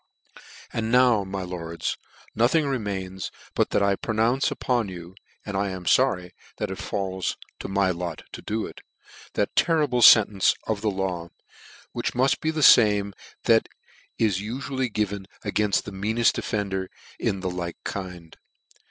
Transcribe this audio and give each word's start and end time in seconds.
"And 0.73 0.91
now, 0.91 1.23
my 1.23 1.43
lords, 1.43 1.95
nothing 2.33 2.65
remains, 2.65 3.29
but 3.53 3.69
that 3.69 3.83
I 3.83 3.95
pronounce 3.95 4.49
upon 4.49 4.89
you 4.89 5.13
(and 5.45 5.55
forry 5.55 6.19
I 6.19 6.25
am 6.25 6.31
that 6.57 6.71
it 6.71 6.79
falls 6.79 7.37
to 7.59 7.67
my 7.67 7.91
lot 7.91 8.23
to 8.31 8.41
do 8.41 8.65
it) 8.65 8.81
that 9.33 9.55
terrible 9.55 10.01
fentence 10.01 10.55
of 10.65 10.81
the 10.81 10.89
law, 10.89 11.29
which 11.91 12.13
muft 12.13 12.39
be 12.39 12.49
the 12.49 12.63
fame 12.63 13.13
that 13.43 13.69
is 14.17 14.41
ufually 14.41 14.91
given 14.91 15.27
againft 15.45 15.83
the 15.83 15.91
meaneft 15.91 16.35
offender 16.39 16.89
in 17.19 17.41
the 17.41 17.49
like 17.51 17.77
kind. 17.83 18.37